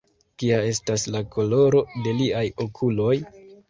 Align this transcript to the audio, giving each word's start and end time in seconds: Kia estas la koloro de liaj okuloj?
Kia 0.43 0.57
estas 0.69 1.05
la 1.17 1.23
koloro 1.37 1.85
de 2.03 2.19
liaj 2.25 2.47
okuloj? 2.69 3.17